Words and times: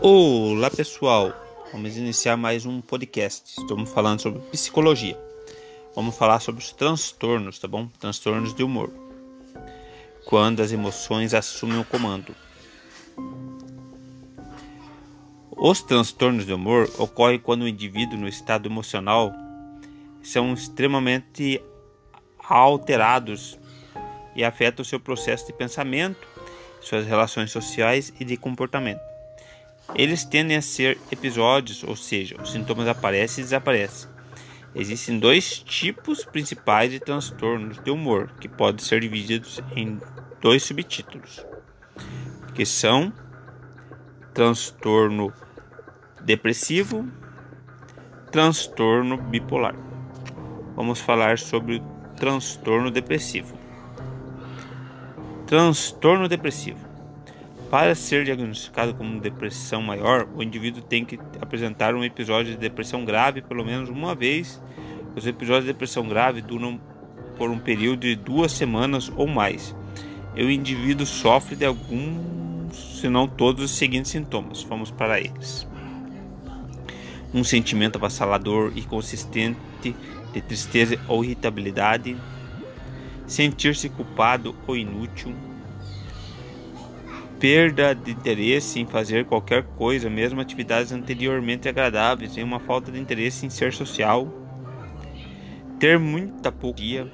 Olá 0.00 0.70
pessoal, 0.70 1.34
vamos 1.72 1.96
iniciar 1.96 2.36
mais 2.36 2.64
um 2.64 2.80
podcast. 2.80 3.58
Estamos 3.58 3.90
falando 3.90 4.20
sobre 4.20 4.38
psicologia. 4.42 5.18
Vamos 5.92 6.16
falar 6.16 6.38
sobre 6.38 6.62
os 6.62 6.70
transtornos, 6.70 7.58
tá 7.58 7.66
bom? 7.66 7.88
Transtornos 7.98 8.54
de 8.54 8.62
humor. 8.62 8.92
Quando 10.24 10.62
as 10.62 10.70
emoções 10.70 11.34
assumem 11.34 11.80
o 11.80 11.84
comando. 11.84 12.32
Os 15.50 15.82
transtornos 15.82 16.46
de 16.46 16.52
humor 16.52 16.88
ocorrem 16.96 17.40
quando 17.40 17.62
o 17.62 17.68
indivíduo 17.68 18.16
no 18.16 18.28
estado 18.28 18.68
emocional 18.68 19.32
são 20.22 20.54
extremamente 20.54 21.60
alterados 22.38 23.58
e 24.36 24.44
afetam 24.44 24.84
o 24.84 24.86
seu 24.86 25.00
processo 25.00 25.48
de 25.48 25.52
pensamento, 25.52 26.24
suas 26.80 27.04
relações 27.04 27.50
sociais 27.50 28.12
e 28.20 28.24
de 28.24 28.36
comportamento. 28.36 29.17
Eles 29.94 30.24
tendem 30.24 30.56
a 30.56 30.62
ser 30.62 30.98
episódios, 31.10 31.82
ou 31.82 31.96
seja, 31.96 32.36
os 32.40 32.52
sintomas 32.52 32.86
aparecem 32.86 33.42
e 33.42 33.44
desaparecem. 33.44 34.08
Existem 34.74 35.18
dois 35.18 35.58
tipos 35.58 36.24
principais 36.24 36.90
de 36.90 37.00
transtornos 37.00 37.82
de 37.82 37.90
humor, 37.90 38.30
que 38.38 38.48
podem 38.48 38.84
ser 38.84 39.00
divididos 39.00 39.60
em 39.74 39.98
dois 40.40 40.62
subtítulos, 40.62 41.44
que 42.54 42.66
são 42.66 43.12
transtorno 44.34 45.32
depressivo, 46.20 47.08
transtorno 48.30 49.16
bipolar. 49.16 49.74
Vamos 50.76 51.00
falar 51.00 51.38
sobre 51.38 51.76
o 51.76 51.80
transtorno 52.14 52.90
depressivo. 52.90 53.58
Transtorno 55.46 56.28
depressivo 56.28 56.87
para 57.70 57.94
ser 57.94 58.24
diagnosticado 58.24 58.94
como 58.94 59.20
depressão 59.20 59.82
maior, 59.82 60.26
o 60.34 60.42
indivíduo 60.42 60.82
tem 60.82 61.04
que 61.04 61.18
apresentar 61.40 61.94
um 61.94 62.02
episódio 62.02 62.52
de 62.52 62.58
depressão 62.58 63.04
grave 63.04 63.42
pelo 63.42 63.64
menos 63.64 63.90
uma 63.90 64.14
vez. 64.14 64.60
Os 65.14 65.26
episódios 65.26 65.64
de 65.64 65.72
depressão 65.72 66.08
grave 66.08 66.40
duram 66.40 66.80
por 67.36 67.50
um 67.50 67.58
período 67.58 68.00
de 68.00 68.16
duas 68.16 68.52
semanas 68.52 69.12
ou 69.16 69.26
mais. 69.26 69.76
E 70.34 70.42
o 70.42 70.50
indivíduo 70.50 71.04
sofre 71.04 71.56
de 71.56 71.66
alguns, 71.66 73.00
se 73.00 73.08
não 73.08 73.28
todos, 73.28 73.64
os 73.64 73.70
seguintes 73.76 74.10
sintomas. 74.12 74.62
Vamos 74.62 74.90
para 74.90 75.20
eles: 75.20 75.68
um 77.34 77.44
sentimento 77.44 77.96
avassalador 77.96 78.72
e 78.76 78.82
consistente 78.82 79.58
de 80.32 80.40
tristeza 80.40 80.98
ou 81.06 81.22
irritabilidade, 81.22 82.16
sentir-se 83.26 83.88
culpado 83.90 84.54
ou 84.66 84.76
inútil 84.76 85.34
perda 87.38 87.94
de 87.94 88.10
interesse 88.10 88.80
em 88.80 88.86
fazer 88.86 89.24
qualquer 89.24 89.62
coisa, 89.62 90.10
mesmo 90.10 90.40
atividades 90.40 90.90
anteriormente 90.90 91.68
agradáveis, 91.68 92.36
e 92.36 92.42
uma 92.42 92.58
falta 92.58 92.90
de 92.90 92.98
interesse 92.98 93.46
em 93.46 93.50
ser 93.50 93.72
social, 93.72 94.28
ter 95.78 95.98
muita 95.98 96.50
pouquia, 96.50 97.10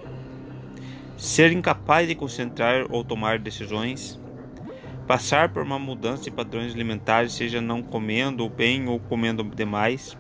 ser 1.17 1.53
incapaz 1.53 2.09
de 2.09 2.15
concentrar 2.15 2.87
ou 2.89 3.05
tomar 3.05 3.39
decisões, 3.39 4.19
passar 5.07 5.51
por 5.51 5.63
uma 5.63 5.79
mudança 5.79 6.25
de 6.25 6.31
padrões 6.31 6.75
alimentares, 6.75 7.35
seja 7.35 7.61
não 7.61 7.83
comendo 7.83 8.49
bem 8.49 8.89
ou 8.89 8.99
comendo 8.99 9.45
demais, 9.45 10.17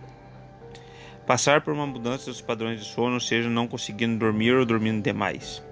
passar 1.26 1.62
por 1.62 1.72
uma 1.72 1.86
mudança 1.86 2.26
dos 2.26 2.42
padrões 2.42 2.78
de 2.78 2.86
sono, 2.86 3.18
seja 3.18 3.48
não 3.48 3.66
conseguindo 3.66 4.18
dormir 4.18 4.54
ou 4.54 4.66
dormindo 4.66 5.02
demais, 5.02 5.62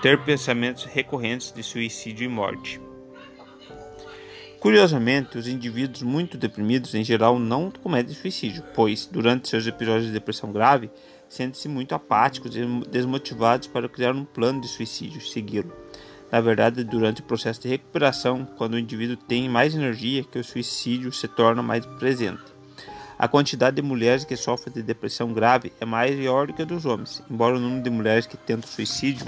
ter 0.00 0.22
pensamentos 0.22 0.84
recorrentes 0.84 1.50
de 1.50 1.64
suicídio 1.64 2.24
e 2.24 2.28
morte 2.28 2.80
Curiosamente, 4.60 5.38
os 5.38 5.48
indivíduos 5.48 6.02
muito 6.02 6.36
deprimidos 6.36 6.94
em 6.94 7.02
geral 7.02 7.38
não 7.38 7.70
cometem 7.70 8.14
suicídio, 8.14 8.62
pois, 8.74 9.06
durante 9.06 9.48
seus 9.48 9.66
episódios 9.66 10.08
de 10.08 10.12
depressão 10.12 10.52
grave, 10.52 10.90
sentem-se 11.30 11.66
muito 11.66 11.94
apáticos 11.94 12.54
e 12.54 12.66
desmotivados 12.90 13.68
para 13.68 13.88
criar 13.88 14.14
um 14.14 14.22
plano 14.22 14.60
de 14.60 14.68
suicídio 14.68 15.16
e 15.16 15.22
segui-lo. 15.22 15.72
Na 16.30 16.42
verdade, 16.42 16.84
durante 16.84 17.22
o 17.22 17.24
processo 17.24 17.62
de 17.62 17.68
recuperação, 17.68 18.46
quando 18.58 18.74
o 18.74 18.78
indivíduo 18.78 19.16
tem 19.16 19.48
mais 19.48 19.74
energia, 19.74 20.24
que 20.24 20.38
o 20.38 20.44
suicídio 20.44 21.10
se 21.10 21.26
torna 21.26 21.62
mais 21.62 21.86
presente. 21.86 22.42
A 23.18 23.26
quantidade 23.26 23.76
de 23.76 23.82
mulheres 23.82 24.26
que 24.26 24.36
sofrem 24.36 24.74
de 24.74 24.82
depressão 24.82 25.32
grave 25.32 25.72
é 25.80 25.86
maior 25.86 26.46
do 26.46 26.52
que 26.52 26.60
a 26.60 26.66
dos 26.66 26.84
homens, 26.84 27.22
embora 27.30 27.56
o 27.56 27.60
número 27.60 27.82
de 27.82 27.88
mulheres 27.88 28.26
que 28.26 28.36
tentam 28.36 28.68
suicídio 28.68 29.24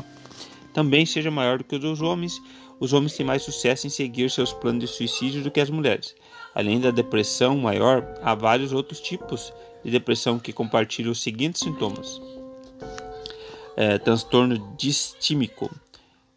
também 0.72 1.04
seja 1.04 1.30
maior 1.30 1.58
do 1.58 1.64
que 1.64 1.76
o 1.76 1.78
dos 1.78 2.00
homens, 2.00 2.40
os 2.82 2.92
homens 2.92 3.16
têm 3.16 3.24
mais 3.24 3.44
sucesso 3.44 3.86
em 3.86 3.90
seguir 3.90 4.28
seus 4.28 4.52
planos 4.52 4.80
de 4.80 4.88
suicídio 4.88 5.40
do 5.40 5.52
que 5.52 5.60
as 5.60 5.70
mulheres. 5.70 6.16
Além 6.52 6.80
da 6.80 6.90
depressão 6.90 7.56
maior, 7.56 8.04
há 8.20 8.34
vários 8.34 8.72
outros 8.72 9.00
tipos 9.00 9.52
de 9.84 9.90
depressão 9.92 10.36
que 10.36 10.52
compartilham 10.52 11.12
os 11.12 11.22
seguintes 11.22 11.60
sintomas: 11.60 12.20
é, 13.76 13.98
transtorno 13.98 14.74
distímico. 14.76 15.70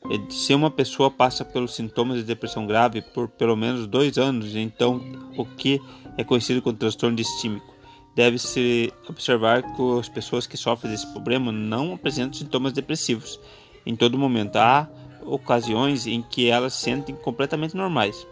É, 0.05 0.31
se 0.31 0.53
uma 0.53 0.69
pessoa 0.69 1.09
passa 1.09 1.43
pelos 1.43 1.73
sintomas 1.73 2.17
de 2.17 2.23
depressão 2.23 2.67
grave 2.67 3.01
por 3.01 3.27
pelo 3.27 3.55
menos 3.55 3.87
dois 3.87 4.15
anos, 4.19 4.55
então 4.55 5.01
o 5.35 5.45
que 5.45 5.81
é 6.15 6.23
conhecido 6.23 6.61
como 6.61 6.77
transtorno 6.77 7.17
distímico? 7.17 7.73
Deve-se 8.15 8.93
observar 9.09 9.63
que 9.63 9.99
as 9.99 10.07
pessoas 10.07 10.45
que 10.45 10.55
sofrem 10.55 10.91
desse 10.91 11.11
problema 11.11 11.51
não 11.51 11.95
apresentam 11.95 12.35
sintomas 12.35 12.71
depressivos 12.71 13.39
em 13.83 13.95
todo 13.95 14.15
momento. 14.15 14.57
Há 14.57 14.87
ocasiões 15.25 16.07
em 16.07 16.21
que 16.21 16.49
elas 16.49 16.73
se 16.73 16.81
sentem 16.81 17.15
completamente 17.15 17.75
normais. 17.75 18.25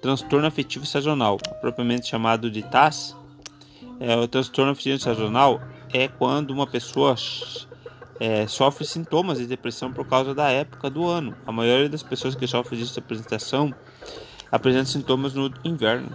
Transtorno 0.00 0.46
afetivo 0.46 0.84
sazonal, 0.84 1.38
propriamente 1.60 2.08
chamado 2.08 2.50
de 2.50 2.62
TAS, 2.62 3.16
é, 4.00 4.16
o 4.16 4.26
transtorno 4.26 4.72
afetivo 4.72 4.98
sazonal 4.98 5.60
é 5.92 6.08
quando 6.08 6.50
uma 6.50 6.66
pessoa 6.66 7.14
é, 8.18 8.46
sofre 8.46 8.84
sintomas 8.84 9.38
de 9.38 9.46
depressão 9.46 9.92
por 9.92 10.06
causa 10.06 10.34
da 10.34 10.50
época 10.50 10.90
do 10.90 11.06
ano. 11.06 11.36
A 11.46 11.52
maioria 11.52 11.88
das 11.88 12.02
pessoas 12.02 12.34
que 12.34 12.46
sofrem 12.46 12.80
dessa 12.80 13.00
apresentação 13.00 13.72
apresenta 14.50 14.86
sintomas 14.86 15.34
no 15.34 15.52
inverno. 15.64 16.14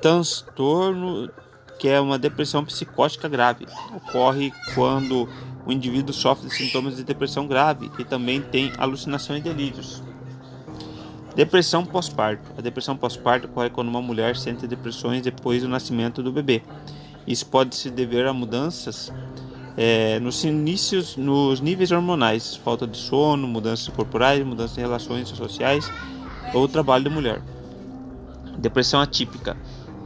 Transtorno 0.00 1.30
que 1.78 1.88
é 1.88 2.00
uma 2.00 2.18
depressão 2.18 2.64
psicótica 2.64 3.28
grave. 3.28 3.66
Ocorre 3.94 4.52
quando 4.74 5.28
o 5.68 5.72
indivíduo 5.72 6.14
sofre 6.14 6.48
de 6.48 6.54
sintomas 6.54 6.96
de 6.96 7.04
depressão 7.04 7.46
grave 7.46 7.90
e 7.98 8.04
também 8.04 8.40
tem 8.40 8.72
alucinação 8.78 9.36
e 9.36 9.40
delírios. 9.42 10.02
Depressão 11.36 11.84
pós-parto. 11.84 12.50
A 12.56 12.62
depressão 12.62 12.96
pós-parto 12.96 13.46
ocorre 13.46 13.68
quando 13.68 13.88
uma 13.88 14.00
mulher 14.00 14.34
sente 14.34 14.66
depressões 14.66 15.20
depois 15.20 15.62
do 15.62 15.68
nascimento 15.68 16.22
do 16.22 16.32
bebê. 16.32 16.62
Isso 17.26 17.44
pode 17.44 17.76
se 17.76 17.90
dever 17.90 18.26
a 18.26 18.32
mudanças 18.32 19.12
é, 19.76 20.18
nos 20.20 20.42
inícios, 20.42 21.18
nos 21.18 21.60
níveis 21.60 21.92
hormonais, 21.92 22.56
falta 22.56 22.86
de 22.86 22.96
sono, 22.96 23.46
mudanças 23.46 23.88
corporais, 23.88 24.42
mudanças 24.42 24.74
de 24.74 24.80
relações 24.80 25.28
sociais 25.28 25.92
ou 26.54 26.66
trabalho 26.66 27.04
da 27.04 27.10
mulher. 27.10 27.42
Depressão 28.56 29.02
atípica 29.02 29.54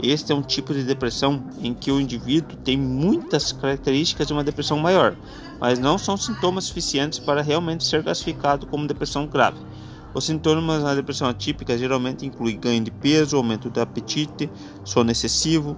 este 0.00 0.32
é 0.32 0.34
um 0.34 0.42
tipo 0.42 0.72
de 0.72 0.82
depressão 0.82 1.44
em 1.60 1.74
que 1.74 1.90
o 1.90 2.00
indivíduo 2.00 2.56
tem 2.58 2.76
muitas 2.76 3.52
características 3.52 4.26
de 4.26 4.32
uma 4.32 4.44
depressão 4.44 4.78
maior, 4.78 5.16
mas 5.60 5.78
não 5.78 5.98
são 5.98 6.16
sintomas 6.16 6.64
suficientes 6.64 7.18
para 7.18 7.42
realmente 7.42 7.84
ser 7.84 8.02
classificado 8.02 8.66
como 8.66 8.86
depressão 8.86 9.26
grave. 9.26 9.58
Os 10.14 10.24
sintomas 10.24 10.82
na 10.82 10.94
depressão 10.94 11.28
atípica 11.28 11.76
geralmente 11.76 12.26
incluem 12.26 12.58
ganho 12.58 12.84
de 12.84 12.90
peso, 12.90 13.36
aumento 13.36 13.70
do 13.70 13.80
apetite, 13.80 14.50
sono 14.84 15.10
excessivo 15.10 15.76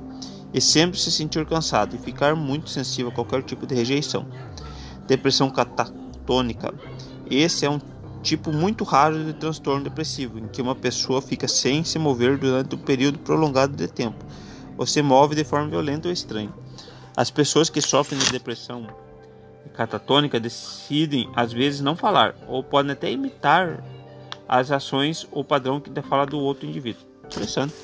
e 0.52 0.60
sempre 0.60 0.98
se 0.98 1.10
sentir 1.10 1.44
cansado 1.46 1.94
e 1.94 1.98
ficar 1.98 2.34
muito 2.34 2.70
sensível 2.70 3.10
a 3.10 3.14
qualquer 3.14 3.42
tipo 3.42 3.66
de 3.66 3.74
rejeição. 3.74 4.26
Depressão 5.06 5.50
catatônica. 5.50 6.74
Esse 7.30 7.64
é 7.64 7.70
um 7.70 7.78
tipo 8.24 8.50
muito 8.50 8.84
raro 8.84 9.22
de 9.22 9.34
transtorno 9.34 9.84
depressivo, 9.84 10.38
em 10.38 10.48
que 10.48 10.62
uma 10.62 10.74
pessoa 10.74 11.20
fica 11.20 11.46
sem 11.46 11.84
se 11.84 11.98
mover 11.98 12.38
durante 12.38 12.74
um 12.74 12.78
período 12.78 13.18
prolongado 13.18 13.76
de 13.76 13.86
tempo, 13.86 14.24
ou 14.78 14.86
se 14.86 15.02
move 15.02 15.36
de 15.36 15.44
forma 15.44 15.68
violenta 15.68 16.08
ou 16.08 16.12
estranha. 16.12 16.52
As 17.14 17.30
pessoas 17.30 17.68
que 17.68 17.82
sofrem 17.82 18.18
de 18.18 18.32
depressão 18.32 18.88
catatônica 19.74 20.40
decidem 20.40 21.30
às 21.36 21.52
vezes 21.52 21.82
não 21.82 21.94
falar, 21.94 22.34
ou 22.48 22.64
podem 22.64 22.92
até 22.92 23.12
imitar 23.12 23.84
as 24.48 24.70
ações 24.70 25.28
ou 25.30 25.44
padrão 25.44 25.78
que 25.78 25.90
fala 26.02 26.24
do 26.24 26.38
outro 26.38 26.66
indivíduo. 26.66 27.02
Interessante. 27.26 27.74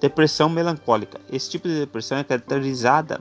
Depressão 0.00 0.48
melancólica. 0.48 1.18
Esse 1.32 1.50
tipo 1.50 1.66
de 1.66 1.80
depressão 1.80 2.18
é 2.18 2.24
caracterizada 2.24 3.20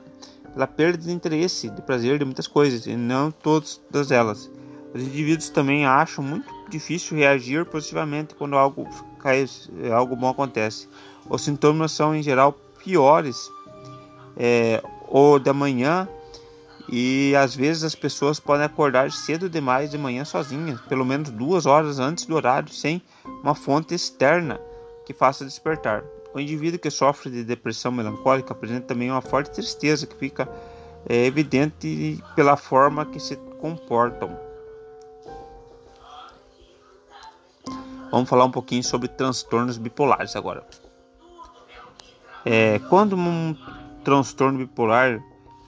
pela 0.53 0.67
perda 0.67 0.97
de 0.97 1.11
interesse, 1.11 1.69
de 1.69 1.81
prazer 1.81 2.19
de 2.19 2.25
muitas 2.25 2.45
coisas, 2.45 2.85
e 2.85 2.95
não 2.95 3.31
todas 3.31 4.11
elas. 4.11 4.51
Os 4.93 5.01
indivíduos 5.01 5.49
também 5.49 5.85
acham 5.85 6.23
muito 6.23 6.56
difícil 6.69 7.17
reagir 7.17 7.65
positivamente 7.65 8.35
quando 8.35 8.57
algo, 8.57 8.87
algo 9.93 10.15
bom 10.15 10.29
acontece. 10.29 10.87
Os 11.29 11.43
sintomas 11.43 11.91
são 11.91 12.15
em 12.15 12.23
geral 12.23 12.53
piores 12.83 13.49
é, 14.37 14.81
ou 15.07 15.39
da 15.39 15.53
manhã 15.53 16.07
e 16.89 17.35
às 17.35 17.53
vezes 17.53 17.83
as 17.83 17.95
pessoas 17.95 18.39
podem 18.39 18.65
acordar 18.65 19.11
cedo 19.11 19.49
demais 19.49 19.91
de 19.91 19.97
manhã 19.97 20.23
sozinhas, 20.23 20.79
pelo 20.81 21.05
menos 21.05 21.29
duas 21.29 21.65
horas 21.65 21.99
antes 21.99 22.25
do 22.25 22.35
horário, 22.35 22.71
sem 22.71 23.01
uma 23.43 23.53
fonte 23.53 23.93
externa 23.93 24.59
que 25.05 25.13
faça 25.13 25.43
despertar. 25.43 26.03
O 26.33 26.39
indivíduo 26.39 26.79
que 26.79 26.89
sofre 26.89 27.29
de 27.29 27.43
depressão 27.43 27.91
melancólica 27.91 28.53
apresenta 28.53 28.87
também 28.87 29.11
uma 29.11 29.21
forte 29.21 29.51
tristeza 29.51 30.05
que 30.05 30.15
fica 30.15 30.47
é, 31.09 31.25
evidente 31.25 32.23
pela 32.35 32.55
forma 32.55 33.05
que 33.05 33.19
se 33.19 33.35
comportam. 33.59 34.46
Vamos 38.11 38.29
falar 38.29 38.45
um 38.45 38.51
pouquinho 38.51 38.83
sobre 38.83 39.07
transtornos 39.07 39.77
bipolares 39.77 40.35
agora. 40.35 40.65
É, 42.45 42.79
quando 42.89 43.15
um 43.17 43.55
transtorno 44.03 44.59
bipolar, 44.59 45.21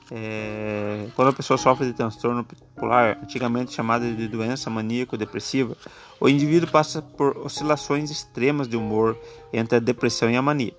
é, 0.09 1.07
quando 1.15 1.27
a 1.27 1.33
pessoa 1.33 1.57
sofre 1.57 1.87
de 1.87 1.93
transtorno 1.93 2.43
bipolar, 2.43 3.19
antigamente 3.21 3.73
chamada 3.73 4.09
de 4.09 4.27
doença 4.27 4.69
maníaco-depressiva, 4.69 5.75
o 6.19 6.29
indivíduo 6.29 6.69
passa 6.69 7.01
por 7.01 7.37
oscilações 7.37 8.09
extremas 8.09 8.67
de 8.67 8.77
humor 8.77 9.17
entre 9.51 9.75
a 9.75 9.79
depressão 9.79 10.29
e 10.31 10.37
a 10.37 10.41
mania. 10.41 10.73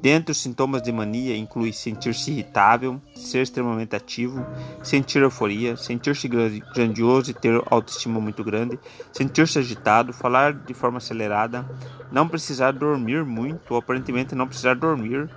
Dentre 0.00 0.32
os 0.32 0.40
sintomas 0.40 0.82
de 0.82 0.92
mania 0.92 1.36
inclui 1.36 1.72
sentir-se 1.72 2.30
irritável, 2.30 3.00
ser 3.14 3.42
extremamente 3.42 3.96
ativo, 3.96 4.44
sentir 4.82 5.22
euforia, 5.22 5.76
sentir-se 5.76 6.28
grandioso 6.28 7.30
e 7.30 7.34
ter 7.34 7.60
autoestima 7.70 8.20
muito 8.20 8.44
grande, 8.44 8.78
sentir-se 9.12 9.58
agitado, 9.58 10.12
falar 10.12 10.52
de 10.52 10.74
forma 10.74 10.98
acelerada, 10.98 11.66
não 12.12 12.28
precisar 12.28 12.72
dormir 12.72 13.24
muito 13.24 13.72
ou 13.72 13.78
aparentemente 13.78 14.34
não 14.34 14.46
precisar 14.46 14.74
dormir, 14.74 15.28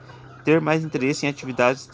ter 0.44 0.60
mais 0.60 0.84
interesse 0.84 1.26
em 1.26 1.30
atividades 1.30 1.90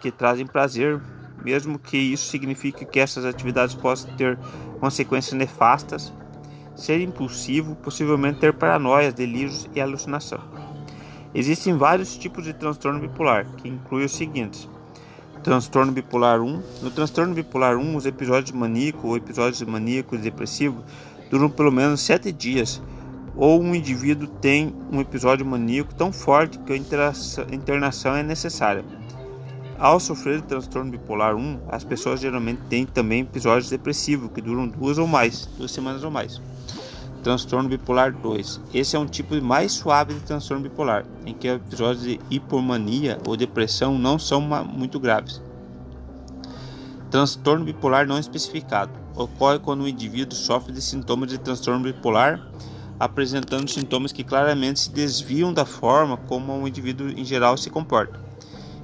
que 0.00 0.10
trazem 0.10 0.46
prazer, 0.46 1.00
mesmo 1.44 1.78
que 1.78 1.98
isso 1.98 2.30
signifique 2.30 2.84
que 2.84 3.00
essas 3.00 3.24
atividades 3.24 3.74
possam 3.74 4.14
ter 4.16 4.38
consequências 4.78 5.34
nefastas, 5.34 6.12
ser 6.76 7.00
impulsivo, 7.00 7.74
possivelmente 7.76 8.40
ter 8.40 8.52
paranoias, 8.52 9.12
delírios 9.12 9.68
e 9.74 9.80
alucinação. 9.80 10.40
Existem 11.34 11.76
vários 11.76 12.16
tipos 12.16 12.44
de 12.44 12.52
transtorno 12.52 13.00
bipolar, 13.00 13.44
que 13.56 13.68
incluem 13.68 14.06
os 14.06 14.12
seguintes: 14.12 14.68
transtorno 15.42 15.90
bipolar 15.90 16.40
1. 16.40 16.62
No 16.80 16.90
transtorno 16.92 17.34
bipolar 17.34 17.76
1, 17.76 17.96
os 17.96 18.06
episódios 18.06 18.52
maníacos 18.52 19.04
ou 19.04 19.16
episódios 19.16 19.60
maníacos 19.62 20.20
depressivos 20.20 20.84
duram 21.30 21.50
pelo 21.50 21.72
menos 21.72 22.02
7 22.02 22.30
dias, 22.30 22.80
ou 23.34 23.60
um 23.60 23.74
indivíduo 23.74 24.28
tem 24.28 24.72
um 24.92 25.00
episódio 25.00 25.44
maníaco 25.44 25.92
tão 25.92 26.12
forte 26.12 26.56
que 26.60 26.72
a 26.72 26.76
internação 26.76 28.14
é 28.14 28.22
necessária. 28.22 28.84
Ao 29.76 29.98
sofrer 29.98 30.40
de 30.40 30.46
transtorno 30.46 30.92
bipolar 30.92 31.34
1, 31.34 31.62
as 31.68 31.82
pessoas 31.82 32.20
geralmente 32.20 32.60
têm 32.70 32.86
também 32.86 33.22
episódios 33.22 33.68
depressivos 33.68 34.30
que 34.32 34.40
duram 34.40 34.68
duas 34.68 34.98
ou 34.98 35.08
mais, 35.08 35.46
duas 35.58 35.72
semanas 35.72 36.04
ou 36.04 36.12
mais 36.12 36.40
transtorno 37.24 37.70
bipolar 37.70 38.12
2. 38.12 38.60
Esse 38.72 38.94
é 38.94 38.98
um 38.98 39.06
tipo 39.06 39.34
mais 39.42 39.72
suave 39.72 40.12
de 40.12 40.20
transtorno 40.20 40.62
bipolar, 40.62 41.06
em 41.24 41.32
que 41.32 41.48
episódios 41.48 42.04
de 42.04 42.20
hipomania 42.30 43.18
ou 43.26 43.34
depressão 43.36 43.98
não 43.98 44.18
são 44.18 44.42
muito 44.42 45.00
graves. 45.00 45.42
Transtorno 47.10 47.64
bipolar 47.64 48.06
não 48.06 48.18
especificado 48.18 48.92
ocorre 49.16 49.58
quando 49.58 49.82
o 49.82 49.88
indivíduo 49.88 50.36
sofre 50.36 50.72
de 50.72 50.82
sintomas 50.82 51.30
de 51.30 51.38
transtorno 51.38 51.82
bipolar, 51.82 52.46
apresentando 53.00 53.70
sintomas 53.70 54.12
que 54.12 54.22
claramente 54.22 54.80
se 54.80 54.90
desviam 54.90 55.52
da 55.52 55.64
forma 55.64 56.16
como 56.16 56.52
o 56.52 56.68
indivíduo 56.68 57.08
em 57.08 57.24
geral 57.24 57.56
se 57.56 57.70
comporta, 57.70 58.20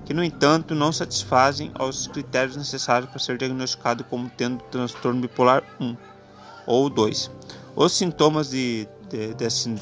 que 0.07 0.15
no 0.15 0.25
entanto 0.25 0.75
não 0.75 0.93
satisfazem 0.93 1.71
aos 1.75 2.07
critérios 2.07 2.57
necessários 2.57 3.11
para 3.11 3.19
ser 3.19 3.37
diagnosticado 3.37 4.03
como 4.05 4.31
tendo 4.31 4.63
transtorno 4.71 5.21
bipolar 5.21 5.63
1 5.79 6.10
ou 6.67 6.89
2 6.89 7.31
os 7.77 7.93
sintomas 7.93 8.51
de, 8.51 8.87
de, 9.09 9.33
desse 9.35 9.75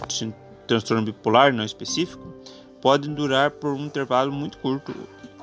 transtorno 0.67 1.05
bipolar 1.05 1.53
não 1.53 1.65
específico 1.65 2.33
podem 2.81 3.13
durar 3.13 3.51
por 3.51 3.73
um 3.73 3.87
intervalo 3.87 4.31
muito 4.31 4.59
curto 4.59 4.95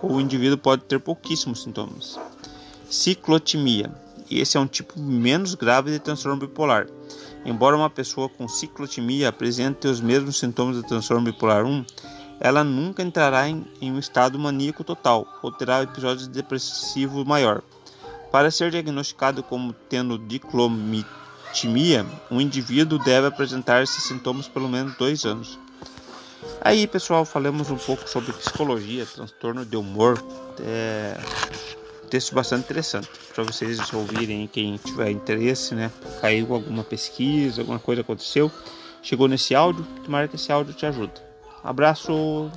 ou 0.02 0.14
o 0.14 0.22
indivíduo 0.22 0.58
pode 0.58 0.84
ter 0.84 1.00
pouquíssimos 1.00 1.64
sintomas. 1.64 2.20
Ciclotimia. 2.90 3.92
Esse 4.30 4.58
é 4.58 4.60
um 4.60 4.68
tipo 4.68 5.00
menos 5.00 5.56
grave 5.56 5.92
de 5.92 6.00
transtorno 6.00 6.40
bipolar. 6.40 6.88
Embora 7.44 7.76
uma 7.76 7.90
pessoa 7.90 8.30
com 8.30 8.48
ciclotimia 8.48 9.30
apresente 9.30 9.88
os 9.88 10.02
mesmos 10.02 10.40
sintomas 10.40 10.78
do 10.78 10.84
transtorno 10.84 11.24
bipolar 11.24 11.66
1, 11.66 11.86
ela 12.40 12.64
nunca 12.64 13.04
entrará 13.04 13.48
em, 13.48 13.66
em 13.82 13.92
um 13.92 14.00
estado 14.00 14.38
maníaco 14.38 14.84
total 14.84 15.28
ou 15.42 15.52
terá 15.52 15.84
episódios 15.84 16.28
depressivos 16.28 17.26
maior. 17.26 17.62
Para 18.32 18.52
ser 18.52 18.72
diagnosticado 18.72 19.44
como 19.44 19.74
tendo 19.74 20.18
diclomia 20.18 21.06
um 22.30 22.42
indivíduo 22.42 23.00
deve 23.00 23.28
apresentar 23.28 23.82
esses 23.84 24.04
sintomas 24.04 24.48
pelo 24.48 24.68
menos 24.68 24.96
dois 24.98 25.26
anos. 25.26 25.58
Aí, 26.62 26.88
pessoal, 26.88 27.26
falamos 27.26 27.70
um 27.70 27.78
pouco 27.78 28.10
sobre 28.10 28.34
psicologia, 28.34 29.06
transtorno 29.06 29.66
de 29.66 29.78
humor. 29.78 30.24
É 30.60 31.18
texto 32.16 32.34
bastante 32.34 32.64
interessante 32.64 33.10
para 33.34 33.44
vocês 33.44 33.94
ouvirem, 33.94 34.48
quem 34.48 34.78
tiver 34.78 35.10
interesse, 35.12 35.76
né? 35.76 35.92
Caiu 36.22 36.54
alguma 36.54 36.84
pesquisa, 36.84 37.62
alguma 37.62 37.80
coisa 37.80 38.02
aconteceu, 38.02 38.50
chegou 39.02 39.28
nesse 39.28 39.54
áudio, 39.54 39.86
tomara 40.04 40.28
que 40.28 40.36
esse 40.36 40.52
áudio 40.52 40.74
te 40.74 40.86
ajude. 40.86 41.14
Abraço! 41.64 42.50